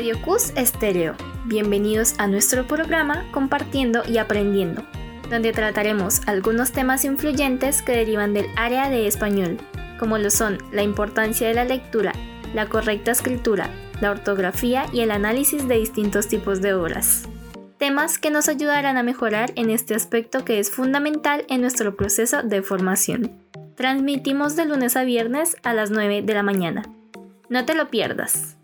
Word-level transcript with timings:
Radio 0.00 0.22
CUS 0.22 0.54
Estéreo. 0.56 1.14
Bienvenidos 1.44 2.14
a 2.16 2.26
nuestro 2.26 2.66
programa 2.66 3.26
Compartiendo 3.32 4.02
y 4.08 4.16
Aprendiendo, 4.16 4.82
donde 5.28 5.52
trataremos 5.52 6.22
algunos 6.26 6.72
temas 6.72 7.04
influyentes 7.04 7.82
que 7.82 7.92
derivan 7.92 8.32
del 8.32 8.46
área 8.56 8.88
de 8.88 9.06
español, 9.06 9.58
como 9.98 10.16
lo 10.16 10.30
son 10.30 10.56
la 10.72 10.82
importancia 10.82 11.46
de 11.48 11.52
la 11.52 11.66
lectura, 11.66 12.14
la 12.54 12.64
correcta 12.64 13.10
escritura, 13.10 13.68
la 14.00 14.10
ortografía 14.10 14.86
y 14.90 15.00
el 15.00 15.10
análisis 15.10 15.68
de 15.68 15.74
distintos 15.74 16.28
tipos 16.28 16.62
de 16.62 16.72
obras. 16.72 17.28
Temas 17.76 18.16
que 18.16 18.30
nos 18.30 18.48
ayudarán 18.48 18.96
a 18.96 19.02
mejorar 19.02 19.52
en 19.54 19.68
este 19.68 19.94
aspecto 19.94 20.46
que 20.46 20.60
es 20.60 20.70
fundamental 20.70 21.44
en 21.50 21.60
nuestro 21.60 21.94
proceso 21.94 22.42
de 22.42 22.62
formación. 22.62 23.32
Transmitimos 23.74 24.56
de 24.56 24.64
lunes 24.64 24.96
a 24.96 25.04
viernes 25.04 25.58
a 25.62 25.74
las 25.74 25.90
9 25.90 26.22
de 26.22 26.32
la 26.32 26.42
mañana. 26.42 26.84
No 27.50 27.66
te 27.66 27.74
lo 27.74 27.90
pierdas. 27.90 28.56